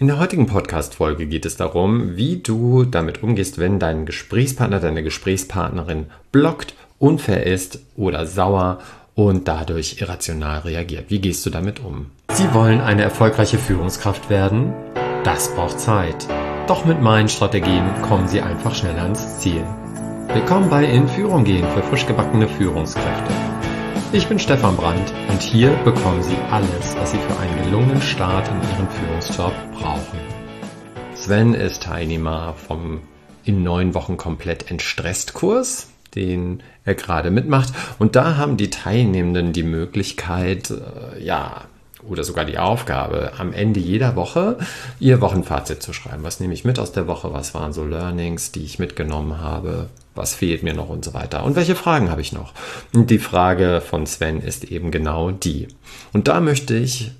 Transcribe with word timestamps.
In 0.00 0.06
der 0.06 0.20
heutigen 0.20 0.46
Podcast-Folge 0.46 1.26
geht 1.26 1.44
es 1.44 1.56
darum, 1.56 2.16
wie 2.16 2.36
du 2.36 2.84
damit 2.84 3.24
umgehst, 3.24 3.58
wenn 3.58 3.80
dein 3.80 4.06
Gesprächspartner, 4.06 4.78
deine 4.78 5.02
Gesprächspartnerin 5.02 6.06
blockt, 6.30 6.74
unfair 7.00 7.44
ist 7.44 7.80
oder 7.96 8.24
sauer 8.24 8.78
und 9.16 9.48
dadurch 9.48 10.00
irrational 10.00 10.60
reagiert. 10.60 11.06
Wie 11.08 11.18
gehst 11.18 11.44
du 11.46 11.50
damit 11.50 11.80
um? 11.80 12.12
Sie 12.30 12.54
wollen 12.54 12.80
eine 12.80 13.02
erfolgreiche 13.02 13.58
Führungskraft 13.58 14.30
werden? 14.30 14.72
Das 15.24 15.52
braucht 15.56 15.80
Zeit. 15.80 16.28
Doch 16.68 16.84
mit 16.84 17.02
meinen 17.02 17.28
Strategien 17.28 17.84
kommen 18.02 18.28
sie 18.28 18.40
einfach 18.40 18.76
schneller 18.76 19.02
ans 19.02 19.40
Ziel. 19.40 19.64
Willkommen 20.32 20.70
bei 20.70 20.84
In 20.84 21.08
Führung 21.08 21.42
gehen 21.42 21.66
für 21.74 21.82
frisch 21.82 22.06
gebackene 22.06 22.46
Führungskräfte. 22.46 23.57
Ich 24.10 24.26
bin 24.26 24.38
Stefan 24.38 24.74
Brandt 24.74 25.12
und 25.28 25.42
hier 25.42 25.68
bekommen 25.84 26.22
Sie 26.22 26.36
alles, 26.50 26.96
was 26.96 27.10
Sie 27.10 27.18
für 27.18 27.38
einen 27.38 27.64
gelungenen 27.64 28.00
Start 28.00 28.48
in 28.48 28.54
Ihrem 28.54 28.88
Führungsjob 28.88 29.52
brauchen. 29.74 30.18
Sven 31.14 31.52
ist 31.52 31.82
Teilnehmer 31.82 32.54
vom 32.54 33.02
in 33.44 33.62
neun 33.62 33.92
Wochen 33.92 34.16
komplett 34.16 34.70
entstresst 34.70 35.34
Kurs, 35.34 35.90
den 36.14 36.62
er 36.86 36.94
gerade 36.94 37.30
mitmacht. 37.30 37.74
Und 37.98 38.16
da 38.16 38.38
haben 38.38 38.56
die 38.56 38.70
Teilnehmenden 38.70 39.52
die 39.52 39.62
Möglichkeit, 39.62 40.70
äh, 40.70 41.22
ja, 41.22 41.66
oder 42.08 42.24
sogar 42.24 42.46
die 42.46 42.58
Aufgabe, 42.58 43.32
am 43.36 43.52
Ende 43.52 43.80
jeder 43.80 44.16
Woche 44.16 44.56
ihr 45.00 45.20
Wochenfazit 45.20 45.82
zu 45.82 45.92
schreiben. 45.92 46.22
Was 46.22 46.40
nehme 46.40 46.54
ich 46.54 46.64
mit 46.64 46.78
aus 46.78 46.92
der 46.92 47.06
Woche? 47.06 47.34
Was 47.34 47.52
waren 47.52 47.74
so 47.74 47.84
Learnings, 47.84 48.52
die 48.52 48.64
ich 48.64 48.78
mitgenommen 48.78 49.42
habe? 49.42 49.90
Was 50.18 50.34
fehlt 50.34 50.62
mir 50.62 50.74
noch 50.74 50.88
und 50.88 51.04
so 51.04 51.14
weiter? 51.14 51.44
Und 51.44 51.56
welche 51.56 51.76
Fragen 51.76 52.10
habe 52.10 52.20
ich 52.20 52.32
noch? 52.32 52.52
Und 52.92 53.10
die 53.10 53.18
Frage 53.18 53.80
von 53.80 54.06
Sven 54.06 54.40
ist 54.40 54.64
eben 54.64 54.90
genau 54.90 55.30
die. 55.30 55.68
Und 56.12 56.28
da 56.28 56.40
möchte 56.40 56.76
ich 56.76 57.12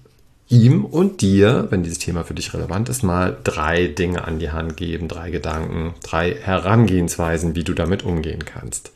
ihm 0.48 0.84
und 0.84 1.20
dir, 1.20 1.68
wenn 1.70 1.82
dieses 1.82 1.98
Thema 1.98 2.24
für 2.24 2.34
dich 2.34 2.52
relevant 2.52 2.88
ist, 2.88 3.02
mal 3.02 3.36
drei 3.44 3.86
Dinge 3.86 4.24
an 4.24 4.38
die 4.38 4.50
Hand 4.50 4.76
geben, 4.76 5.08
drei 5.08 5.30
Gedanken, 5.30 5.94
drei 6.02 6.34
Herangehensweisen, 6.34 7.54
wie 7.54 7.64
du 7.64 7.72
damit 7.72 8.02
umgehen 8.02 8.44
kannst. 8.44 8.92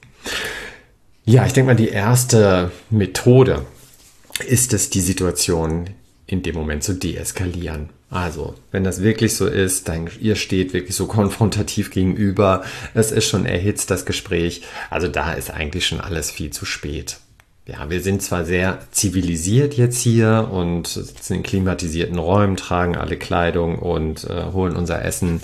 Ja, 1.24 1.46
ich 1.46 1.52
denke 1.52 1.68
mal, 1.68 1.76
die 1.76 1.88
erste 1.88 2.70
Methode, 2.90 3.64
ist 4.48 4.72
es 4.72 4.90
die 4.90 5.00
Situation 5.00 5.90
in 6.26 6.42
dem 6.42 6.54
Moment 6.54 6.82
zu 6.82 6.94
deeskalieren. 6.94 7.90
Also, 8.12 8.54
wenn 8.70 8.84
das 8.84 9.02
wirklich 9.02 9.34
so 9.34 9.46
ist, 9.46 9.88
dann 9.88 10.10
ihr 10.20 10.36
steht 10.36 10.74
wirklich 10.74 10.94
so 10.94 11.06
konfrontativ 11.08 11.90
gegenüber, 11.90 12.62
es 12.92 13.10
ist 13.10 13.26
schon 13.26 13.46
erhitzt 13.46 13.90
das 13.90 14.04
Gespräch, 14.04 14.62
also 14.90 15.08
da 15.08 15.32
ist 15.32 15.50
eigentlich 15.50 15.86
schon 15.86 16.00
alles 16.00 16.30
viel 16.30 16.50
zu 16.50 16.66
spät. 16.66 17.16
Ja, 17.66 17.88
wir 17.88 18.02
sind 18.02 18.20
zwar 18.22 18.44
sehr 18.44 18.80
zivilisiert 18.90 19.74
jetzt 19.74 20.00
hier 20.00 20.48
und 20.52 20.88
sitzen 20.88 21.34
in 21.36 21.42
klimatisierten 21.42 22.18
Räumen, 22.18 22.56
tragen 22.56 22.96
alle 22.96 23.16
Kleidung 23.16 23.78
und 23.78 24.24
äh, 24.24 24.46
holen 24.52 24.76
unser 24.76 25.02
Essen, 25.04 25.40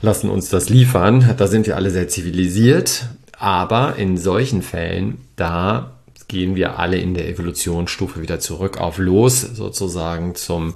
lassen 0.00 0.30
uns 0.30 0.48
das 0.48 0.70
liefern. 0.70 1.34
Da 1.36 1.46
sind 1.46 1.66
wir 1.66 1.76
alle 1.76 1.90
sehr 1.90 2.08
zivilisiert. 2.08 3.04
Aber 3.38 3.96
in 3.96 4.16
solchen 4.16 4.62
Fällen, 4.62 5.18
da 5.36 5.98
gehen 6.26 6.56
wir 6.56 6.78
alle 6.78 6.96
in 6.96 7.12
der 7.14 7.28
Evolutionsstufe 7.28 8.22
wieder 8.22 8.40
zurück 8.40 8.78
auf 8.78 8.96
los, 8.96 9.42
sozusagen 9.42 10.34
zum 10.34 10.74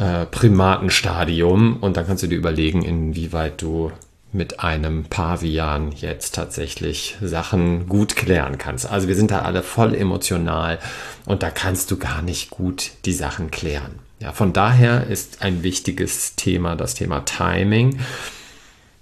äh, 0.00 0.24
Primatenstadium. 0.26 1.76
Und 1.76 1.96
dann 1.96 2.06
kannst 2.06 2.22
du 2.22 2.26
dir 2.26 2.36
überlegen, 2.36 2.82
inwieweit 2.82 3.60
du 3.60 3.92
mit 4.32 4.60
einem 4.60 5.04
Pavian 5.04 5.92
jetzt 5.92 6.36
tatsächlich 6.36 7.16
Sachen 7.20 7.88
gut 7.88 8.16
klären 8.16 8.58
kannst. 8.58 8.90
Also 8.90 9.08
wir 9.08 9.16
sind 9.16 9.30
da 9.30 9.40
alle 9.40 9.62
voll 9.62 9.94
emotional 9.94 10.78
und 11.26 11.42
da 11.42 11.50
kannst 11.50 11.90
du 11.90 11.98
gar 11.98 12.22
nicht 12.22 12.50
gut 12.50 12.92
die 13.04 13.12
Sachen 13.12 13.50
klären. 13.50 13.98
Ja, 14.20 14.32
von 14.32 14.52
daher 14.52 15.06
ist 15.08 15.42
ein 15.42 15.62
wichtiges 15.62 16.36
Thema 16.36 16.76
das 16.76 16.94
Thema 16.94 17.24
Timing 17.24 17.98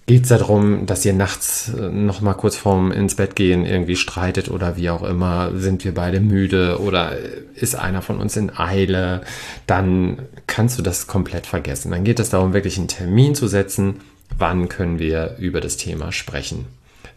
geht 0.09 0.23
es 0.23 0.31
darum, 0.31 0.87
dass 0.87 1.05
ihr 1.05 1.13
nachts 1.13 1.71
äh, 1.79 1.89
noch 1.91 2.21
mal 2.21 2.35
kurz 2.35 2.57
vorm 2.57 2.91
ins 2.91 3.15
Bett 3.15 3.37
gehen 3.37 3.65
irgendwie 3.65 3.95
streitet 3.95 4.51
oder 4.51 4.77
wie 4.77 4.91
auch 4.91 5.05
immer, 5.05 5.53
sind 5.55 5.85
wir 5.85 5.95
beide 5.95 6.21
müde 6.21 6.81
oder 6.81 7.13
ist 7.55 7.77
einer 7.77 8.03
von 8.03 8.19
uns 8.19 8.37
in 8.37 8.51
Eile, 8.57 9.21
dann 9.67 10.19
kannst 10.49 10.79
du 10.79 10.83
das 10.83 11.07
komplett 11.07 11.47
vergessen. 11.47 11.93
Dann 11.93 12.05
geht 12.05 12.19
es 12.19 12.31
darum, 12.31 12.55
wirklich 12.55 12.79
einen 12.79 12.89
Termin 12.89 13.35
zu 13.35 13.47
setzen, 13.47 14.01
wann 14.37 14.69
können 14.69 14.99
wir 14.99 15.37
über 15.39 15.61
das 15.61 15.77
Thema 15.77 16.11
sprechen 16.11 16.65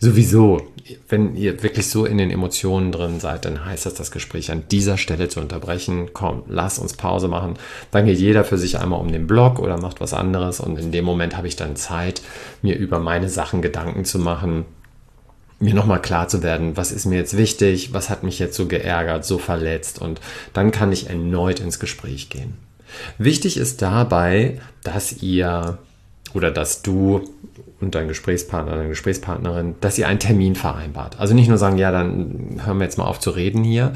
sowieso, 0.01 0.67
wenn 1.07 1.35
ihr 1.35 1.61
wirklich 1.61 1.87
so 1.89 2.05
in 2.05 2.17
den 2.17 2.31
Emotionen 2.31 2.91
drin 2.91 3.19
seid, 3.19 3.45
dann 3.45 3.63
heißt 3.63 3.85
das, 3.85 3.93
das 3.93 4.11
Gespräch 4.11 4.51
an 4.51 4.63
dieser 4.69 4.97
Stelle 4.97 5.29
zu 5.29 5.39
unterbrechen. 5.39 6.09
Komm, 6.11 6.43
lass 6.47 6.79
uns 6.79 6.93
Pause 6.93 7.27
machen. 7.27 7.53
Dann 7.91 8.07
geht 8.07 8.17
jeder 8.17 8.43
für 8.43 8.57
sich 8.57 8.79
einmal 8.79 8.99
um 8.99 9.11
den 9.11 9.27
Block 9.27 9.59
oder 9.59 9.79
macht 9.79 10.01
was 10.01 10.13
anderes. 10.13 10.59
Und 10.59 10.79
in 10.79 10.91
dem 10.91 11.05
Moment 11.05 11.37
habe 11.37 11.47
ich 11.47 11.55
dann 11.55 11.75
Zeit, 11.75 12.23
mir 12.63 12.75
über 12.77 12.99
meine 12.99 13.29
Sachen 13.29 13.61
Gedanken 13.61 14.03
zu 14.03 14.17
machen, 14.17 14.65
mir 15.59 15.75
nochmal 15.75 16.01
klar 16.01 16.27
zu 16.27 16.41
werden, 16.41 16.75
was 16.75 16.91
ist 16.91 17.05
mir 17.05 17.17
jetzt 17.17 17.37
wichtig, 17.37 17.93
was 17.93 18.09
hat 18.09 18.23
mich 18.23 18.39
jetzt 18.39 18.57
so 18.57 18.65
geärgert, 18.65 19.23
so 19.23 19.37
verletzt. 19.37 20.01
Und 20.01 20.19
dann 20.53 20.71
kann 20.71 20.91
ich 20.91 21.09
erneut 21.09 21.59
ins 21.59 21.79
Gespräch 21.79 22.29
gehen. 22.29 22.55
Wichtig 23.19 23.57
ist 23.57 23.83
dabei, 23.83 24.59
dass 24.83 25.21
ihr 25.21 25.77
oder 26.33 26.51
dass 26.51 26.81
du 26.81 27.21
und 27.81 27.95
dein 27.95 28.07
Gesprächspartner, 28.07 28.75
deine 28.75 28.89
Gesprächspartnerin, 28.89 29.75
dass 29.81 29.97
ihr 29.97 30.07
einen 30.07 30.19
Termin 30.19 30.55
vereinbart. 30.55 31.19
Also 31.19 31.33
nicht 31.33 31.49
nur 31.49 31.57
sagen, 31.57 31.77
ja, 31.77 31.91
dann 31.91 32.61
hören 32.63 32.77
wir 32.77 32.85
jetzt 32.85 32.97
mal 32.97 33.05
auf 33.05 33.19
zu 33.19 33.31
reden 33.31 33.63
hier, 33.63 33.93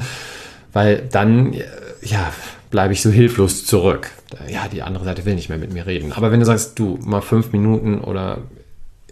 weil 0.72 1.06
dann, 1.10 1.54
ja, 2.02 2.32
bleibe 2.70 2.92
ich 2.92 3.00
so 3.00 3.10
hilflos 3.10 3.64
zurück. 3.64 4.10
Ja, 4.48 4.68
die 4.68 4.82
andere 4.82 5.04
Seite 5.04 5.24
will 5.24 5.36
nicht 5.36 5.48
mehr 5.48 5.58
mit 5.58 5.72
mir 5.72 5.86
reden. 5.86 6.12
Aber 6.12 6.32
wenn 6.32 6.40
du 6.40 6.46
sagst, 6.46 6.78
du 6.78 6.98
mal 7.02 7.22
fünf 7.22 7.52
Minuten 7.52 8.00
oder 8.00 8.38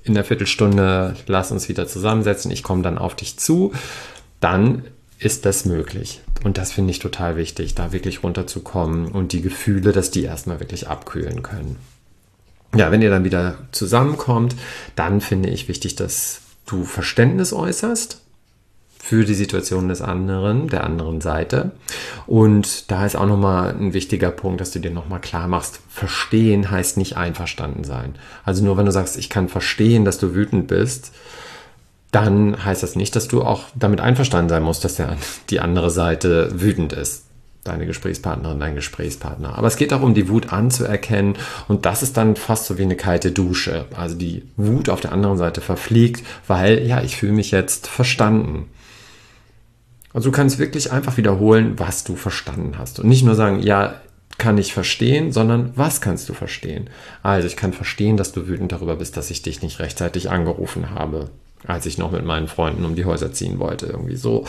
in 0.02 0.14
der 0.14 0.24
Viertelstunde 0.24 1.14
lass 1.26 1.52
uns 1.52 1.68
wieder 1.68 1.86
zusammensetzen, 1.86 2.50
ich 2.50 2.62
komme 2.62 2.82
dann 2.82 2.98
auf 2.98 3.14
dich 3.14 3.38
zu, 3.38 3.72
dann 4.41 4.84
ist 5.18 5.46
das 5.46 5.64
möglich. 5.64 6.20
Und 6.42 6.58
das 6.58 6.72
finde 6.72 6.91
ich 6.91 6.98
total 6.98 7.36
wichtig, 7.36 7.74
da 7.74 7.92
wirklich 7.92 8.22
runterzukommen 8.22 9.06
und 9.06 9.32
die 9.32 9.41
Gefühle, 9.41 9.92
dass 9.92 10.10
die 10.10 10.24
erstmal 10.24 10.60
wirklich 10.60 10.88
abkühlen 10.88 11.42
können 11.42 11.76
ja, 12.76 12.90
wenn 12.90 13.02
ihr 13.02 13.10
dann 13.10 13.24
wieder 13.24 13.56
zusammenkommt, 13.72 14.54
dann 14.96 15.20
finde 15.20 15.50
ich 15.50 15.68
wichtig, 15.68 15.96
dass 15.96 16.40
du 16.66 16.84
Verständnis 16.84 17.52
äußerst 17.52 18.20
für 18.98 19.24
die 19.24 19.34
Situation 19.34 19.88
des 19.88 20.00
anderen, 20.00 20.68
der 20.68 20.84
anderen 20.84 21.20
Seite. 21.20 21.72
Und 22.26 22.90
da 22.90 23.04
ist 23.04 23.16
auch 23.16 23.26
nochmal 23.26 23.74
ein 23.78 23.92
wichtiger 23.92 24.30
Punkt, 24.30 24.62
dass 24.62 24.70
du 24.70 24.78
dir 24.78 24.90
nochmal 24.90 25.20
klar 25.20 25.46
machst, 25.46 25.80
verstehen 25.90 26.70
heißt 26.70 26.96
nicht 26.96 27.16
einverstanden 27.16 27.84
sein. 27.84 28.14
Also 28.44 28.64
nur 28.64 28.78
wenn 28.78 28.86
du 28.86 28.92
sagst, 28.92 29.18
ich 29.18 29.28
kann 29.28 29.48
verstehen, 29.48 30.06
dass 30.06 30.18
du 30.18 30.34
wütend 30.34 30.68
bist, 30.68 31.12
dann 32.12 32.64
heißt 32.64 32.82
das 32.82 32.96
nicht, 32.96 33.14
dass 33.14 33.28
du 33.28 33.42
auch 33.42 33.64
damit 33.74 34.00
einverstanden 34.00 34.48
sein 34.48 34.62
musst, 34.62 34.84
dass 34.84 34.94
der, 34.94 35.16
die 35.50 35.60
andere 35.60 35.91
Seite 35.91 36.48
wütend 36.54 36.94
ist 36.94 37.24
deine 37.64 37.86
Gesprächspartnerin, 37.86 38.60
dein 38.60 38.75
Gesprächspartner. 38.75 39.56
Aber 39.58 39.66
es 39.66 39.76
geht 39.76 39.92
auch 39.92 40.02
um 40.02 40.14
die 40.14 40.28
Wut 40.28 40.52
anzuerkennen 40.52 41.36
und 41.66 41.86
das 41.86 42.02
ist 42.02 42.16
dann 42.16 42.36
fast 42.36 42.66
so 42.66 42.78
wie 42.78 42.82
eine 42.82 42.97
kalte 42.97 43.32
Dusche. 43.32 43.86
Also 43.97 44.16
die 44.16 44.44
Wut 44.56 44.88
auf 44.88 45.00
der 45.00 45.12
anderen 45.12 45.38
Seite 45.38 45.60
verfliegt, 45.60 46.24
weil 46.47 46.86
ja, 46.86 47.03
ich 47.03 47.16
fühle 47.16 47.32
mich 47.32 47.50
jetzt 47.50 47.86
verstanden. 47.86 48.69
Also 50.12 50.30
du 50.30 50.36
kannst 50.36 50.58
wirklich 50.58 50.92
einfach 50.92 51.16
wiederholen, 51.16 51.74
was 51.78 52.04
du 52.04 52.14
verstanden 52.14 52.74
hast 52.78 53.00
und 53.00 53.08
nicht 53.08 53.24
nur 53.24 53.34
sagen, 53.34 53.60
ja, 53.60 53.94
kann 54.38 54.58
ich 54.58 54.72
verstehen, 54.72 55.32
sondern 55.32 55.72
was 55.76 56.00
kannst 56.00 56.28
du 56.28 56.34
verstehen? 56.34 56.91
Also 57.22 57.47
ich 57.47 57.56
kann 57.56 57.72
verstehen, 57.72 58.16
dass 58.16 58.32
du 58.32 58.47
wütend 58.48 58.72
darüber 58.72 58.97
bist, 58.97 59.16
dass 59.16 59.30
ich 59.30 59.42
dich 59.42 59.62
nicht 59.62 59.78
rechtzeitig 59.78 60.30
angerufen 60.30 60.91
habe, 60.91 61.30
als 61.66 61.86
ich 61.86 61.98
noch 61.98 62.10
mit 62.10 62.24
meinen 62.24 62.48
Freunden 62.48 62.84
um 62.84 62.94
die 62.94 63.04
Häuser 63.04 63.32
ziehen 63.32 63.58
wollte, 63.58 63.86
irgendwie 63.86 64.16
so. 64.16 64.44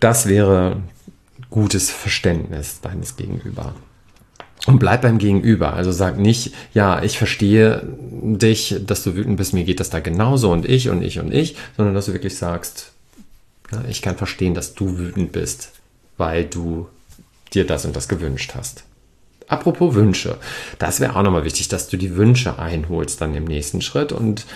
Das 0.00 0.26
wäre 0.26 0.78
gutes 1.50 1.90
Verständnis 1.90 2.80
deines 2.80 3.16
Gegenüber. 3.16 3.74
Und 4.66 4.78
bleib 4.78 5.02
beim 5.02 5.18
Gegenüber. 5.18 5.72
Also 5.72 5.90
sag 5.90 6.18
nicht, 6.18 6.52
ja, 6.74 7.02
ich 7.02 7.18
verstehe 7.18 7.82
dich, 8.10 8.76
dass 8.86 9.02
du 9.02 9.16
wütend 9.16 9.36
bist, 9.36 9.54
mir 9.54 9.64
geht 9.64 9.80
das 9.80 9.90
da 9.90 10.00
genauso 10.00 10.52
und 10.52 10.68
ich 10.68 10.90
und 10.90 11.02
ich 11.02 11.18
und 11.18 11.32
ich, 11.32 11.56
sondern 11.76 11.94
dass 11.94 12.06
du 12.06 12.12
wirklich 12.12 12.36
sagst, 12.36 12.92
ja, 13.72 13.82
ich 13.88 14.02
kann 14.02 14.16
verstehen, 14.16 14.54
dass 14.54 14.74
du 14.74 14.98
wütend 14.98 15.32
bist, 15.32 15.72
weil 16.18 16.44
du 16.44 16.88
dir 17.54 17.66
das 17.66 17.84
und 17.84 17.96
das 17.96 18.08
gewünscht 18.08 18.52
hast. 18.54 18.84
Apropos 19.48 19.94
Wünsche, 19.94 20.36
das 20.78 21.00
wäre 21.00 21.16
auch 21.16 21.22
nochmal 21.22 21.44
wichtig, 21.44 21.68
dass 21.68 21.88
du 21.88 21.96
die 21.96 22.16
Wünsche 22.16 22.58
einholst 22.58 23.20
dann 23.20 23.34
im 23.34 23.44
nächsten 23.44 23.80
Schritt. 23.80 24.12
Und 24.12 24.46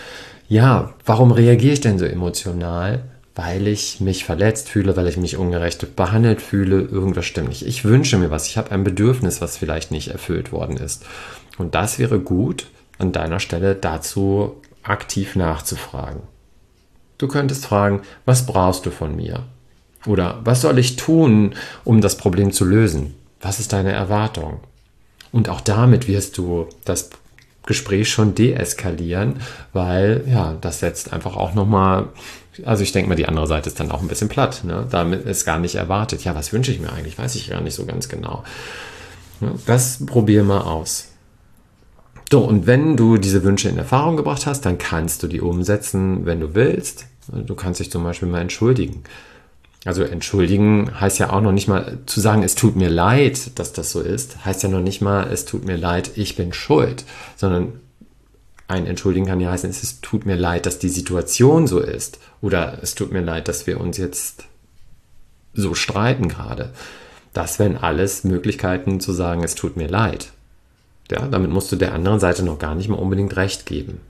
ja, 0.49 0.95
warum 1.05 1.33
reagiere 1.33 1.73
ich 1.73 1.81
denn 1.81 1.99
so 1.99 2.05
emotional? 2.05 3.03
Weil 3.35 3.67
ich 3.67 4.01
mich 4.01 4.25
verletzt 4.25 4.69
fühle, 4.69 4.97
weil 4.97 5.09
ich 5.09 5.17
mich 5.17 5.37
ungerecht 5.37 5.97
behandelt 5.97 6.41
fühle, 6.41 6.81
irgendwas 6.83 7.27
stimmt 7.27 7.49
nicht. 7.49 7.67
Ich 7.67 7.85
wünsche 7.85 8.17
mir 8.17 8.31
was, 8.31 8.47
ich 8.47 8.57
habe 8.57 8.71
ein 8.71 8.85
Bedürfnis, 8.85 9.41
was 9.41 9.57
vielleicht 9.57 9.91
nicht 9.91 10.09
erfüllt 10.09 10.53
worden 10.53 10.77
ist. 10.77 11.05
Und 11.59 11.75
das 11.75 11.99
wäre 11.99 12.21
gut, 12.21 12.67
an 12.99 13.13
deiner 13.13 13.41
Stelle 13.41 13.75
dazu 13.75 14.61
aktiv 14.83 15.35
nachzufragen. 15.35 16.23
Du 17.19 17.27
könntest 17.27 17.67
fragen, 17.67 18.03
was 18.25 18.47
brauchst 18.47 18.87
du 18.87 18.91
von 18.91 19.17
mir? 19.17 19.45
Oder 20.07 20.41
was 20.45 20.61
soll 20.61 20.79
ich 20.79 20.97
tun, 20.97 21.55
um 21.85 22.01
das 22.01 22.17
Problem 22.17 22.53
zu 22.53 22.65
lösen? 22.65 23.15
Was 23.41 23.61
ist 23.61 23.73
deine 23.73 23.93
Erwartung? 23.93 24.61
Und 25.33 25.49
auch 25.49 25.61
damit 25.61 26.07
wirst 26.07 26.39
du 26.39 26.69
das 26.85 27.11
Gespräch 27.67 28.11
schon 28.11 28.35
deeskalieren, 28.35 29.41
weil 29.73 30.25
ja, 30.29 30.57
das 30.61 30.81
setzt 30.81 31.13
einfach 31.13 31.37
auch 31.37 31.55
nochmal, 31.55 32.09
also 32.65 32.83
ich 32.83 32.93
denke 32.93 33.09
mal, 33.09 33.17
die 33.17 33.27
andere 33.27 33.47
Seite 33.47 33.69
ist 33.69 33.81
dann 33.81 33.91
auch 33.91 34.01
ein 34.01 34.09
bisschen 34.09 34.29
platt. 34.29 34.63
Ne? 34.65 34.87
Damit 34.91 35.25
ist 35.25 35.45
gar 35.45 35.59
nicht 35.59 35.75
erwartet. 35.75 36.25
Ja, 36.25 36.35
was 36.35 36.53
wünsche 36.53 36.71
ich 36.71 36.81
mir 36.81 36.93
eigentlich? 36.93 37.19
Weiß 37.19 37.35
ich 37.35 37.51
gar 37.51 37.61
nicht 37.61 37.75
so 37.75 37.85
ganz 37.85 38.09
genau. 38.09 38.45
Das 39.67 40.05
probier 40.07 40.45
mal 40.45 40.61
aus. 40.61 41.09
So, 42.31 42.41
und 42.41 42.67
wenn 42.67 42.97
du 42.97 43.17
diese 43.17 43.45
Wünsche 43.45 43.69
in 43.69 43.79
Erfahrung 43.79 44.17
gebracht 44.17 44.47
hast, 44.47 44.63
dann 44.63 44.79
kannst 44.79 45.23
du 45.23 45.29
die 45.29 45.41
umsetzen, 45.41 46.27
wenn 46.27 46.41
du 46.41 46.55
willst. 46.55 47.07
Du 47.29 47.55
kannst 47.55 47.81
dich 47.81 47.91
zum 47.91 48.03
Beispiel 48.03 48.29
mal 48.29 48.41
entschuldigen. 48.41 49.05
Also 49.85 50.03
entschuldigen 50.03 50.99
heißt 50.99 51.19
ja 51.19 51.31
auch 51.31 51.43
noch 51.43 51.53
nicht 51.53 51.69
mal 51.69 51.99
zu 52.07 52.21
sagen, 52.21 52.43
es 52.43 52.55
tut 52.55 52.75
mir 52.75 52.89
leid, 52.89 53.59
dass 53.59 53.73
das 53.73 53.93
so 53.93 54.01
ist, 54.01 54.45
heißt 54.45 54.63
ja 54.63 54.69
noch 54.71 54.81
nicht 54.81 55.03
mal, 55.03 55.29
es 55.31 55.45
tut 55.45 55.65
mir 55.67 55.77
leid, 55.77 56.13
ich 56.17 56.37
bin 56.37 56.55
schuld, 56.55 57.05
sondern 57.37 57.81
ein 58.67 58.87
Entschuldigen 58.87 59.27
kann 59.27 59.41
ja 59.41 59.51
heißen, 59.51 59.71
es 59.71 60.01
tut 60.01 60.25
mir 60.27 60.37
leid, 60.37 60.67
dass 60.67 60.79
die 60.79 60.89
Situation 60.89 61.67
so 61.67 61.81
ist 61.81 62.19
oder 62.41 62.79
es 62.83 62.95
tut 62.95 63.13
mir 63.13 63.21
leid, 63.21 63.49
dass 63.49 63.67
wir 63.67 63.81
uns 63.81 63.99
jetzt 63.99 64.45
so 65.53 65.75
streiten 65.75 66.29
gerade. 66.29 66.71
Das 67.33 67.59
wären 67.59 67.77
alles 67.77 68.25
Möglichkeiten 68.25 69.01
zu 69.01 69.13
sagen, 69.13 69.43
es 69.45 69.55
tut 69.55 69.77
mir 69.77 69.89
leid. 69.89 70.33
Ja, 71.11 71.27
damit 71.29 71.51
musst 71.51 71.71
du 71.71 71.77
der 71.77 71.93
anderen 71.93 72.21
Seite 72.21 72.43
noch 72.43 72.59
gar 72.59 72.75
nicht 72.75 72.89
mal 72.89 72.97
unbedingt 72.97 73.37
recht 73.37 73.67
geben. 73.67 74.01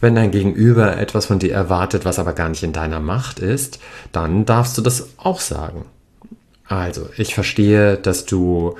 Wenn 0.00 0.14
dein 0.14 0.30
Gegenüber 0.30 0.96
etwas 0.96 1.26
von 1.26 1.38
dir 1.38 1.52
erwartet, 1.52 2.04
was 2.04 2.18
aber 2.18 2.32
gar 2.32 2.48
nicht 2.48 2.62
in 2.62 2.72
deiner 2.72 2.98
Macht 2.98 3.38
ist, 3.38 3.78
dann 4.10 4.46
darfst 4.46 4.76
du 4.78 4.82
das 4.82 5.10
auch 5.18 5.40
sagen. 5.40 5.84
Also, 6.66 7.08
ich 7.16 7.34
verstehe, 7.34 7.98
dass 7.98 8.24
du 8.24 8.76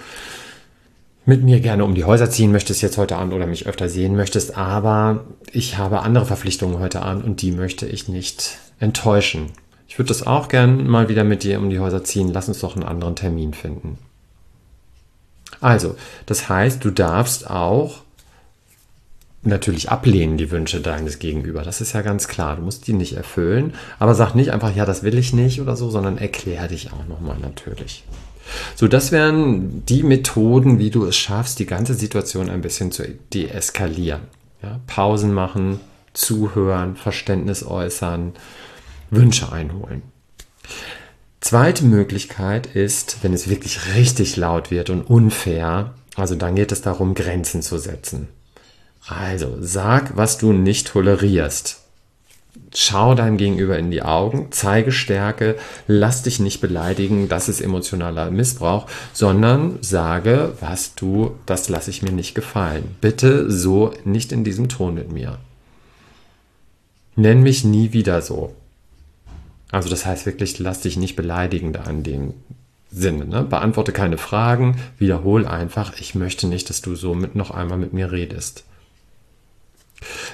mit 1.24 1.42
mir 1.42 1.60
gerne 1.60 1.84
um 1.84 1.94
die 1.94 2.04
Häuser 2.04 2.30
ziehen 2.30 2.52
möchtest 2.52 2.82
jetzt 2.82 2.98
heute 2.98 3.16
Abend 3.16 3.32
oder 3.32 3.46
mich 3.46 3.66
öfter 3.66 3.88
sehen 3.88 4.16
möchtest, 4.16 4.56
aber 4.56 5.24
ich 5.52 5.78
habe 5.78 6.00
andere 6.00 6.26
Verpflichtungen 6.26 6.80
heute 6.80 7.02
Abend 7.02 7.24
und 7.24 7.42
die 7.42 7.52
möchte 7.52 7.86
ich 7.86 8.08
nicht 8.08 8.58
enttäuschen. 8.80 9.52
Ich 9.86 9.98
würde 9.98 10.08
das 10.08 10.26
auch 10.26 10.48
gern 10.48 10.88
mal 10.88 11.08
wieder 11.08 11.22
mit 11.22 11.42
dir 11.42 11.58
um 11.58 11.70
die 11.70 11.78
Häuser 11.78 12.02
ziehen. 12.02 12.32
Lass 12.32 12.48
uns 12.48 12.60
doch 12.60 12.74
einen 12.74 12.84
anderen 12.84 13.14
Termin 13.14 13.52
finden. 13.54 13.98
Also, 15.60 15.96
das 16.26 16.48
heißt, 16.48 16.84
du 16.84 16.90
darfst 16.90 17.48
auch 17.48 18.00
natürlich 19.42 19.90
ablehnen 19.90 20.38
die 20.38 20.50
Wünsche 20.50 20.80
deines 20.80 21.18
Gegenüber. 21.18 21.62
Das 21.62 21.80
ist 21.80 21.92
ja 21.92 22.02
ganz 22.02 22.26
klar. 22.26 22.56
Du 22.56 22.62
musst 22.62 22.86
die 22.86 22.92
nicht 22.92 23.16
erfüllen, 23.16 23.74
aber 23.98 24.14
sag 24.14 24.34
nicht 24.34 24.52
einfach, 24.52 24.74
ja, 24.74 24.84
das 24.84 25.02
will 25.02 25.18
ich 25.18 25.32
nicht 25.32 25.60
oder 25.60 25.76
so, 25.76 25.90
sondern 25.90 26.18
erklär 26.18 26.68
dich 26.68 26.92
auch 26.92 27.06
nochmal 27.06 27.38
natürlich. 27.38 28.04
So, 28.74 28.88
das 28.88 29.12
wären 29.12 29.84
die 29.86 30.02
Methoden, 30.02 30.78
wie 30.78 30.90
du 30.90 31.04
es 31.04 31.16
schaffst, 31.16 31.58
die 31.58 31.66
ganze 31.66 31.94
Situation 31.94 32.50
ein 32.50 32.60
bisschen 32.60 32.92
zu 32.92 33.04
deeskalieren. 33.32 34.22
Ja, 34.62 34.80
Pausen 34.86 35.32
machen, 35.32 35.80
zuhören, 36.12 36.96
Verständnis 36.96 37.64
äußern, 37.64 38.32
Wünsche 39.10 39.52
einholen. 39.52 40.02
Zweite 41.40 41.84
Möglichkeit 41.84 42.66
ist, 42.66 43.18
wenn 43.22 43.34
es 43.34 43.50
wirklich 43.50 43.94
richtig 43.96 44.36
laut 44.36 44.70
wird 44.70 44.90
und 44.90 45.02
unfair, 45.02 45.94
also 46.14 46.34
dann 46.34 46.54
geht 46.54 46.70
es 46.72 46.82
darum, 46.82 47.14
Grenzen 47.14 47.62
zu 47.62 47.78
setzen. 47.78 48.28
Also 49.06 49.56
sag, 49.60 50.16
was 50.16 50.38
du 50.38 50.52
nicht 50.52 50.88
tolerierst. 50.88 51.81
Schau 52.74 53.14
deinem 53.14 53.36
Gegenüber 53.36 53.78
in 53.78 53.90
die 53.90 54.02
Augen, 54.02 54.48
zeige 54.50 54.92
Stärke, 54.92 55.56
lass 55.86 56.22
dich 56.22 56.40
nicht 56.40 56.60
beleidigen, 56.60 57.28
das 57.28 57.48
ist 57.48 57.60
emotionaler 57.60 58.30
Missbrauch, 58.30 58.86
sondern 59.12 59.78
sage, 59.82 60.54
was 60.60 60.94
du, 60.94 61.36
das 61.46 61.68
lasse 61.68 61.90
ich 61.90 62.02
mir 62.02 62.12
nicht 62.12 62.34
gefallen. 62.34 62.96
Bitte 63.00 63.50
so 63.50 63.92
nicht 64.04 64.32
in 64.32 64.44
diesem 64.44 64.68
Ton 64.68 64.94
mit 64.94 65.12
mir. 65.12 65.38
Nenn 67.16 67.42
mich 67.42 67.64
nie 67.64 67.92
wieder 67.92 68.22
so. 68.22 68.54
Also 69.70 69.88
das 69.88 70.06
heißt 70.06 70.26
wirklich, 70.26 70.58
lass 70.58 70.80
dich 70.80 70.96
nicht 70.96 71.16
beleidigen 71.16 71.72
da 71.72 71.82
an 71.82 72.02
dem 72.02 72.34
Sinne. 72.90 73.24
Ne? 73.24 73.42
Beantworte 73.42 73.92
keine 73.92 74.18
Fragen, 74.18 74.76
wiederhol 74.98 75.46
einfach, 75.46 75.98
ich 75.98 76.14
möchte 76.14 76.46
nicht, 76.46 76.68
dass 76.68 76.82
du 76.82 76.94
so 76.94 77.14
mit 77.14 77.34
noch 77.34 77.50
einmal 77.50 77.78
mit 77.78 77.92
mir 77.94 78.12
redest. 78.12 78.64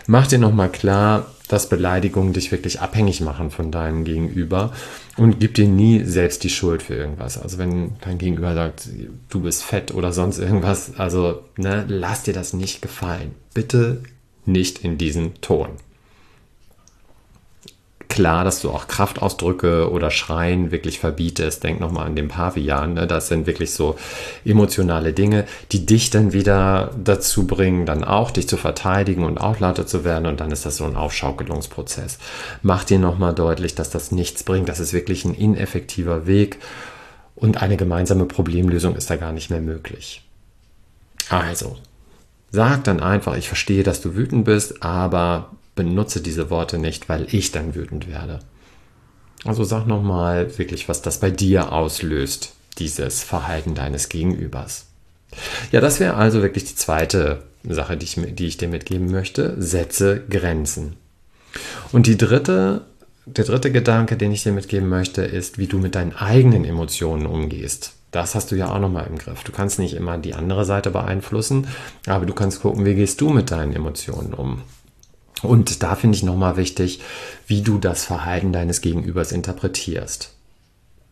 Mach 0.06 0.26
dir 0.26 0.38
nochmal 0.38 0.70
klar, 0.70 1.26
dass 1.48 1.68
Beleidigungen 1.68 2.34
dich 2.34 2.52
wirklich 2.52 2.80
abhängig 2.80 3.20
machen 3.20 3.50
von 3.50 3.70
deinem 3.72 4.04
Gegenüber 4.04 4.72
und 5.16 5.40
gib 5.40 5.54
dir 5.54 5.66
nie 5.66 6.04
selbst 6.04 6.44
die 6.44 6.50
Schuld 6.50 6.82
für 6.82 6.94
irgendwas. 6.94 7.40
Also 7.40 7.58
wenn 7.58 7.92
dein 8.02 8.18
Gegenüber 8.18 8.54
sagt, 8.54 8.88
du 9.30 9.40
bist 9.40 9.64
fett 9.64 9.94
oder 9.94 10.12
sonst 10.12 10.38
irgendwas, 10.38 10.98
also 10.98 11.42
ne, 11.56 11.84
lass 11.88 12.22
dir 12.22 12.34
das 12.34 12.52
nicht 12.52 12.82
gefallen. 12.82 13.34
Bitte 13.54 14.02
nicht 14.44 14.84
in 14.84 14.98
diesem 14.98 15.40
Ton 15.40 15.70
klar, 18.18 18.42
dass 18.42 18.60
du 18.60 18.70
auch 18.70 18.88
Kraftausdrücke 18.88 19.92
oder 19.92 20.10
Schreien 20.10 20.72
wirklich 20.72 20.98
verbietest. 20.98 21.62
Denk 21.62 21.78
nochmal 21.78 22.08
an 22.08 22.16
den 22.16 22.26
Pavian. 22.26 22.94
Ne? 22.94 23.06
Das 23.06 23.28
sind 23.28 23.46
wirklich 23.46 23.72
so 23.72 23.96
emotionale 24.44 25.12
Dinge, 25.12 25.44
die 25.70 25.86
dich 25.86 26.10
dann 26.10 26.32
wieder 26.32 26.90
dazu 27.00 27.46
bringen, 27.46 27.86
dann 27.86 28.02
auch 28.02 28.32
dich 28.32 28.48
zu 28.48 28.56
verteidigen 28.56 29.24
und 29.24 29.38
auch 29.38 29.60
lauter 29.60 29.86
zu 29.86 30.02
werden. 30.02 30.26
Und 30.26 30.40
dann 30.40 30.50
ist 30.50 30.66
das 30.66 30.78
so 30.78 30.84
ein 30.84 30.96
Aufschaukelungsprozess. 30.96 32.18
Mach 32.62 32.82
dir 32.82 32.98
nochmal 32.98 33.36
deutlich, 33.36 33.76
dass 33.76 33.88
das 33.88 34.10
nichts 34.10 34.42
bringt. 34.42 34.68
Das 34.68 34.80
ist 34.80 34.92
wirklich 34.92 35.24
ein 35.24 35.34
ineffektiver 35.34 36.26
Weg. 36.26 36.58
Und 37.36 37.62
eine 37.62 37.76
gemeinsame 37.76 38.24
Problemlösung 38.24 38.96
ist 38.96 39.10
da 39.10 39.14
gar 39.14 39.30
nicht 39.30 39.48
mehr 39.48 39.60
möglich. 39.60 40.24
Also, 41.28 41.76
sag 42.50 42.82
dann 42.82 42.98
einfach, 42.98 43.36
ich 43.36 43.46
verstehe, 43.46 43.84
dass 43.84 44.00
du 44.00 44.16
wütend 44.16 44.44
bist, 44.44 44.82
aber 44.82 45.50
benutze 45.78 46.20
diese 46.20 46.50
Worte 46.50 46.76
nicht, 46.76 47.08
weil 47.08 47.28
ich 47.30 47.52
dann 47.52 47.76
wütend 47.76 48.08
werde. 48.08 48.40
Also 49.44 49.62
sag 49.62 49.86
nochmal 49.86 50.58
wirklich, 50.58 50.88
was 50.88 51.02
das 51.02 51.20
bei 51.20 51.30
dir 51.30 51.72
auslöst, 51.72 52.54
dieses 52.78 53.22
Verhalten 53.22 53.76
deines 53.76 54.08
Gegenübers. 54.08 54.86
Ja, 55.70 55.80
das 55.80 56.00
wäre 56.00 56.14
also 56.14 56.42
wirklich 56.42 56.64
die 56.64 56.74
zweite 56.74 57.44
Sache, 57.62 57.96
die 57.96 58.06
ich, 58.06 58.34
die 58.34 58.46
ich 58.48 58.56
dir 58.56 58.66
mitgeben 58.66 59.12
möchte. 59.12 59.54
Setze 59.62 60.20
Grenzen. 60.28 60.96
Und 61.92 62.08
die 62.08 62.18
dritte, 62.18 62.82
der 63.26 63.44
dritte 63.44 63.70
Gedanke, 63.70 64.16
den 64.16 64.32
ich 64.32 64.42
dir 64.42 64.52
mitgeben 64.52 64.88
möchte, 64.88 65.22
ist, 65.22 65.58
wie 65.58 65.68
du 65.68 65.78
mit 65.78 65.94
deinen 65.94 66.16
eigenen 66.16 66.64
Emotionen 66.64 67.26
umgehst. 67.26 67.92
Das 68.10 68.34
hast 68.34 68.50
du 68.50 68.56
ja 68.56 68.72
auch 68.72 68.80
nochmal 68.80 69.06
im 69.06 69.18
Griff. 69.18 69.44
Du 69.44 69.52
kannst 69.52 69.78
nicht 69.78 69.94
immer 69.94 70.18
die 70.18 70.34
andere 70.34 70.64
Seite 70.64 70.90
beeinflussen, 70.90 71.68
aber 72.06 72.26
du 72.26 72.34
kannst 72.34 72.62
gucken, 72.62 72.84
wie 72.84 72.96
gehst 72.96 73.20
du 73.20 73.30
mit 73.30 73.52
deinen 73.52 73.74
Emotionen 73.74 74.34
um. 74.34 74.62
Und 75.42 75.82
da 75.82 75.94
finde 75.94 76.16
ich 76.16 76.22
nochmal 76.22 76.56
wichtig, 76.56 77.00
wie 77.46 77.62
du 77.62 77.78
das 77.78 78.04
Verhalten 78.04 78.52
deines 78.52 78.80
Gegenübers 78.80 79.32
interpretierst. 79.32 80.34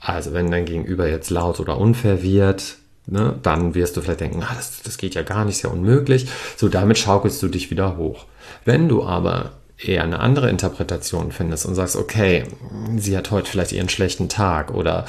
Also 0.00 0.33
wenn 0.33 0.50
dein 0.50 0.64
Gegenüber 0.64 1.09
jetzt 1.09 1.30
laut 1.30 1.61
oder 1.61 1.78
unfair 1.78 2.23
wird, 2.23 2.76
ne, 3.06 3.38
dann 3.42 3.75
wirst 3.75 3.97
du 3.97 4.02
vielleicht 4.02 4.21
denken, 4.21 4.42
ah, 4.42 4.54
das, 4.54 4.83
das 4.83 4.99
geht 4.99 5.14
ja 5.14 5.23
gar 5.23 5.45
nicht, 5.45 5.56
ist 5.56 5.62
ja 5.62 5.71
unmöglich. 5.71 6.28
So, 6.56 6.68
damit 6.68 6.99
schaukelst 6.99 7.42
du 7.42 7.49
dich 7.49 7.71
wieder 7.71 7.97
hoch. 7.97 8.26
Wenn 8.64 8.88
du 8.88 9.04
aber 9.04 9.52
eher 9.78 10.02
eine 10.02 10.21
andere 10.21 10.50
Interpretation 10.50 11.33
findest 11.33 11.66
und 11.66 11.75
sagst, 11.75 11.97
okay, 11.97 12.45
sie 12.97 13.16
hat 13.16 13.30
heute 13.30 13.50
vielleicht 13.50 13.73
ihren 13.73 13.88
schlechten 13.88 14.28
Tag 14.28 14.73
oder 14.73 15.06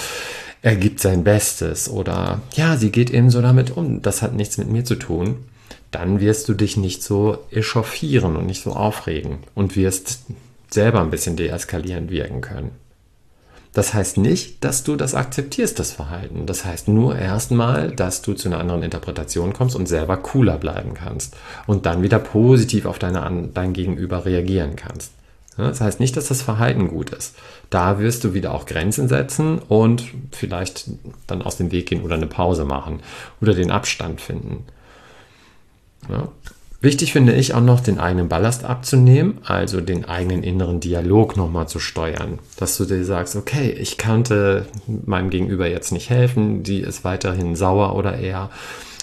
er 0.62 0.76
gibt 0.76 1.00
sein 1.00 1.24
Bestes 1.24 1.90
oder 1.90 2.42
ja, 2.56 2.76
sie 2.78 2.92
geht 2.92 3.10
eben 3.10 3.30
so 3.30 3.42
damit 3.42 3.76
um, 3.78 4.02
das 4.02 4.22
hat 4.22 4.34
nichts 4.34 4.58
mit 4.58 4.70
mir 4.70 4.84
zu 4.84 4.96
tun, 4.96 5.46
dann 5.92 6.20
wirst 6.20 6.50
du 6.50 6.54
dich 6.54 6.78
nicht 6.78 7.04
so 7.04 7.40
echauffieren 7.52 8.36
und 8.36 8.46
nicht 8.46 8.64
so 8.64 8.72
aufregen 8.72 9.40
und 9.56 9.76
wirst 9.76 10.20
selber 10.70 11.02
ein 11.02 11.10
bisschen 11.10 11.38
deeskalierend 11.38 12.12
wirken 12.12 12.42
können. 12.42 12.72
Das 13.74 13.94
heißt 13.94 14.18
nicht, 14.18 14.64
dass 14.64 14.84
du 14.84 14.96
das 14.96 15.14
akzeptierst, 15.14 15.78
das 15.78 15.92
Verhalten. 15.92 16.48
Das 16.48 16.66
heißt 16.66 16.88
nur 16.88 17.16
erstmal, 17.16 17.92
dass 17.92 18.24
du 18.24 18.34
zu 18.34 18.50
einer 18.50 18.60
anderen 18.60 18.82
Interpretation 18.82 19.54
kommst 19.54 19.76
und 19.76 19.88
selber 19.88 20.18
cooler 20.18 20.58
bleiben 20.58 20.96
kannst 20.96 21.36
und 21.68 21.86
dann 21.86 22.02
wieder 22.02 22.18
positiv 22.18 22.86
auf 22.86 22.98
deine, 22.98 23.50
dein 23.54 23.74
Gegenüber 23.74 24.26
reagieren 24.26 24.76
kannst. 24.76 25.12
Das 25.58 25.82
heißt 25.82 26.00
nicht, 26.00 26.16
dass 26.18 26.28
das 26.28 26.42
Verhalten 26.42 26.88
gut 26.88 27.10
ist. 27.10 27.36
Da 27.70 28.00
wirst 28.00 28.24
du 28.24 28.34
wieder 28.34 28.54
auch 28.54 28.66
Grenzen 28.66 29.08
setzen 29.08 29.60
und 29.60 30.04
vielleicht 30.32 30.90
dann 31.26 31.42
aus 31.42 31.58
dem 31.58 31.72
Weg 31.72 31.88
gehen 31.90 32.04
oder 32.04 32.16
eine 32.16 32.28
Pause 32.28 32.64
machen 32.66 33.02
oder 33.42 33.54
den 33.54 33.72
Abstand 33.72 34.22
finden. 34.22 34.66
Ja. 36.10 36.30
Wichtig 36.80 37.12
finde 37.12 37.34
ich 37.34 37.56
auch 37.56 37.62
noch, 37.62 37.80
den 37.80 37.98
eigenen 37.98 38.30
Ballast 38.30 38.64
abzunehmen, 38.64 39.40
also 39.44 39.82
den 39.82 40.06
eigenen 40.06 40.44
inneren 40.44 40.80
Dialog 40.80 41.36
nochmal 41.36 41.68
zu 41.68 41.80
steuern. 41.80 42.38
Dass 42.58 42.78
du 42.78 42.86
dir 42.86 43.04
sagst, 43.04 43.36
okay, 43.36 43.72
ich 43.72 43.98
konnte 43.98 44.68
meinem 45.06 45.32
Gegenüber 45.32 45.68
jetzt 45.68 45.92
nicht 45.92 46.12
helfen, 46.12 46.62
die 46.62 46.82
ist 46.82 47.04
weiterhin 47.04 47.56
sauer 47.56 47.96
oder 47.96 48.20
eher. 48.20 48.52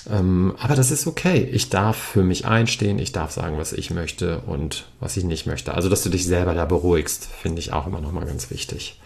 Ähm, 0.09 0.55
aber 0.59 0.77
das 0.77 0.93
ist 0.93 1.09
okay. 1.09 1.49
Ich 1.51 1.69
darf 1.69 1.97
für 1.97 2.23
mich 2.23 2.47
einstehen, 2.47 3.01
ich 3.01 3.11
darf 3.11 3.33
sagen, 3.33 3.59
was 3.59 3.73
ich 3.73 3.91
möchte 3.91 4.39
und 4.47 4.87
was 5.01 5.17
ich 5.17 5.25
nicht 5.25 5.47
möchte. 5.47 5.75
Also, 5.75 5.89
dass 5.89 6.05
du 6.05 6.11
dich 6.11 6.27
selber 6.27 6.55
da 6.55 6.67
beruhigst, 6.67 7.27
finde 7.43 7.59
ich 7.59 7.73
auch 7.73 7.89
immer 7.89 8.01
nochmal 8.01 8.27
ganz 8.27 8.51
wichtig. 8.51 9.01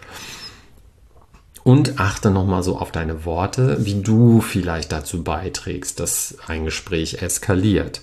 Und 1.69 1.99
achte 1.99 2.31
nochmal 2.31 2.63
so 2.63 2.79
auf 2.79 2.91
deine 2.91 3.25
Worte, 3.25 3.85
wie 3.85 4.01
du 4.01 4.41
vielleicht 4.41 4.91
dazu 4.91 5.23
beiträgst, 5.23 5.99
dass 5.99 6.37
ein 6.47 6.65
Gespräch 6.65 7.21
eskaliert. 7.21 8.01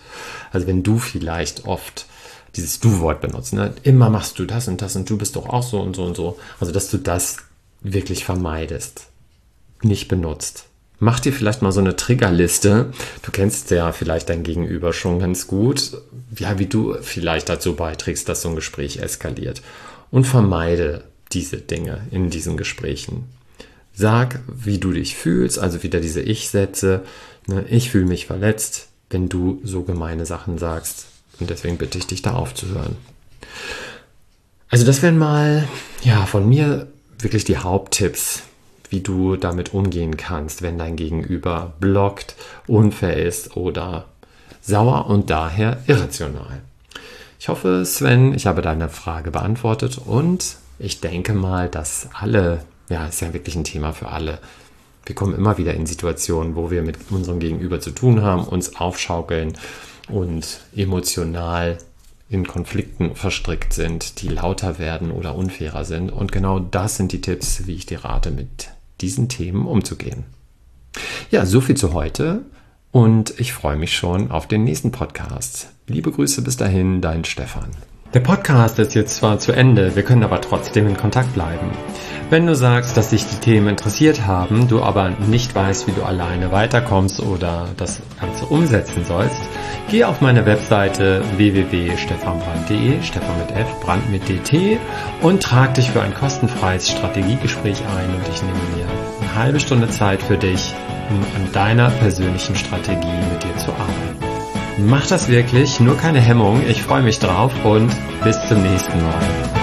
Also 0.53 0.69
wenn 0.69 0.85
du 0.85 0.99
vielleicht 0.99 1.65
oft 1.65 2.07
dieses 2.55 2.79
Du-Wort 2.79 3.21
benutzt, 3.21 3.55
ne? 3.55 3.75
immer 3.83 4.09
machst 4.09 4.39
du 4.39 4.45
das 4.45 4.69
und 4.69 4.83
das 4.83 4.95
und 4.95 5.11
du 5.11 5.19
bist 5.19 5.35
doch 5.35 5.49
auch 5.49 5.65
so 5.65 5.81
und 5.81 5.97
so 5.97 6.05
und 6.05 6.17
so. 6.17 6.39
Also 6.61 6.73
dass 6.73 6.93
du 6.93 6.99
das 6.99 7.39
wirklich 7.81 8.25
vermeidest, 8.25 9.09
nicht 9.83 10.07
benutzt. 10.07 10.67
Mach 11.01 11.19
dir 11.19 11.33
vielleicht 11.33 11.61
mal 11.61 11.73
so 11.73 11.81
eine 11.81 11.97
Triggerliste. 11.97 12.93
Du 13.23 13.33
kennst 13.33 13.73
ja 13.73 13.91
vielleicht 13.91 14.29
dein 14.29 14.45
Gegenüber 14.45 14.93
schon 14.93 15.19
ganz 15.19 15.49
gut. 15.49 16.01
Ja, 16.39 16.61
wie 16.61 16.67
du 16.67 16.95
vielleicht 17.03 17.49
dazu 17.49 17.75
beiträgst, 17.75 18.29
dass 18.29 18.43
so 18.43 18.49
ein 18.49 18.55
Gespräch 18.55 18.99
eskaliert. 18.99 19.61
Und 20.13 20.25
vermeide 20.25 21.03
diese 21.33 21.57
Dinge 21.57 22.07
in 22.13 22.31
diesen 22.31 22.57
Gesprächen. 22.57 23.25
Sag, 23.99 24.41
wie 24.47 24.77
du 24.77 24.93
dich 24.93 25.17
fühlst, 25.17 25.59
also 25.59 25.83
wieder 25.83 26.01
diese 26.01 26.21
Ich-Sätze. 26.21 27.03
Ne? 27.47 27.65
Ich 27.71 27.91
fühle 27.91 28.05
mich 28.05 28.27
verletzt, 28.27 28.89
wenn 29.09 29.31
du 29.31 29.59
so 29.65 29.85
gemeine 29.85 30.27
Sachen 30.27 30.59
sagst. 30.59 31.07
Und 31.41 31.49
deswegen 31.49 31.79
bitte 31.79 31.97
ich 31.97 32.07
dich, 32.07 32.21
da 32.21 32.35
aufzuhören. 32.35 32.97
Also 34.69 34.85
das 34.85 35.01
wären 35.01 35.17
mal, 35.17 35.67
ja, 36.03 36.27
von 36.27 36.47
mir 36.47 36.89
wirklich 37.19 37.45
die 37.45 37.57
Haupttipps, 37.57 38.43
wie 38.91 39.01
du 39.01 39.37
damit 39.37 39.73
umgehen 39.73 40.19
kannst, 40.19 40.61
wenn 40.61 40.77
dein 40.77 40.97
Gegenüber 40.97 41.73
blockt, 41.81 42.35
unfair 42.67 43.17
ist 43.17 43.57
oder 43.57 44.05
sauer 44.61 45.07
und 45.07 45.31
daher 45.31 45.83
irrational. 45.87 46.61
Ich 47.41 47.49
hoffe, 47.49 47.83
Sven, 47.87 48.35
ich 48.35 48.47
habe 48.47 48.61
deine 48.61 48.91
Frage 48.91 49.31
beantwortet 49.31 49.99
und 50.05 50.57
ich 50.79 51.01
denke 51.01 51.33
mal, 51.33 51.71
dass 51.71 52.11
alle 52.13 52.61
ja, 52.89 53.07
ist 53.07 53.21
ja 53.21 53.33
wirklich 53.33 53.57
ein 53.57 53.65
Thema 53.65 53.93
für 53.93 54.09
alle. 54.09 54.39
Wir 55.05 55.15
kommen 55.15 55.35
immer 55.35 55.57
wieder 55.59 55.75
in 55.75 55.87
Situationen, 55.87 56.57
wo 56.57 56.71
wir 56.71 56.83
mit 56.83 56.97
unserem 57.11 57.39
Gegenüber 57.39 57.81
zu 57.81 57.91
tun 57.91 58.23
haben, 58.23 58.45
uns 58.45 58.77
aufschaukeln 58.77 59.57
und 60.09 60.61
emotional 60.75 61.79
in 62.29 62.47
Konflikten 62.47 63.15
verstrickt 63.15 63.73
sind, 63.73 64.21
die 64.21 64.29
lauter 64.29 64.79
werden 64.79 65.13
oder 65.13 65.37
unfairer 65.37 65.85
sind. 65.85 66.11
Und 66.11 66.33
genau 66.33 66.59
das 66.59 66.97
sind 66.97 67.13
die 67.13 67.21
Tipps, 67.21 67.67
wie 67.67 67.75
ich 67.75 67.87
dir 67.87 68.05
rate, 68.05 68.33
mit 68.33 68.71
diesen 69.01 69.29
Themen 69.29 69.67
umzugehen. 69.67 70.25
Ja, 71.31 71.47
so 71.47 71.61
viel 71.61 71.77
zu 71.77 71.93
heute 71.93 72.43
und 72.91 73.39
ich 73.39 73.53
freue 73.53 73.77
mich 73.77 73.95
schon 73.95 74.31
auf 74.31 74.49
den 74.49 74.65
nächsten 74.65 74.91
Podcast. 74.91 75.69
Liebe 75.87 76.11
Grüße 76.11 76.43
bis 76.43 76.57
dahin, 76.57 77.01
dein 77.01 77.25
Stefan. 77.25 77.71
Der 78.15 78.21
Podcast 78.21 78.79
ist 78.79 78.95
jetzt 78.95 79.17
zwar 79.17 79.39
zu 79.39 79.53
Ende, 79.53 79.97
wir 79.97 80.03
können 80.05 80.23
aber 80.23 80.41
trotzdem 80.41 80.87
in 80.87 80.97
Kontakt 80.97 81.35
bleiben. 81.35 81.73
Wenn 82.31 82.47
du 82.47 82.55
sagst, 82.55 82.97
dass 82.97 83.11
dich 83.11 83.27
die 83.27 83.41
Themen 83.41 83.69
interessiert 83.69 84.27
haben, 84.27 84.69
du 84.69 84.81
aber 84.81 85.11
nicht 85.11 85.55
weißt, 85.55 85.87
wie 85.87 85.93
du 85.93 86.03
alleine 86.03 86.53
weiterkommst 86.53 87.21
oder 87.21 87.69
das 87.77 88.01
Ganze 88.21 88.47
umsetzen 88.47 89.05
sollst, 89.05 89.41
geh 89.91 90.05
auf 90.05 90.21
meine 90.21 90.47
Webseite 90.47 91.23
www.stefanbrand.de, 91.37 93.03
Stefan 93.03 93.39
mit 93.39 93.57
F, 93.57 93.81
Brand 93.81 94.11
mit 94.11 94.29
DT 94.29 94.79
und 95.21 95.43
trag 95.43 95.75
dich 95.75 95.91
für 95.91 96.01
ein 96.01 96.15
kostenfreies 96.15 96.89
Strategiegespräch 96.89 97.81
ein 97.81 98.15
und 98.15 98.29
ich 98.33 98.43
nehme 98.43 98.59
mir 98.77 98.87
eine 99.21 99.35
halbe 99.35 99.61
Stunde 99.61 99.89
Zeit 99.91 100.23
für 100.23 100.39
dich, 100.39 100.75
um 101.11 101.21
an 101.21 101.53
deiner 101.53 101.91
persönlichen 101.91 102.55
Strategie 102.57 103.19
mit 103.33 103.43
dir 103.43 103.57
zu 103.59 103.73
arbeiten. 103.73 104.06
Mach 104.79 105.07
das 105.07 105.29
wirklich, 105.29 105.81
nur 105.81 105.97
keine 105.97 106.21
Hemmung, 106.21 106.63
ich 106.69 106.83
freue 106.83 107.03
mich 107.03 107.19
drauf 107.19 107.53
und 107.65 107.91
bis 108.23 108.37
zum 108.49 108.63
nächsten 108.63 109.03
Mal. 109.03 109.56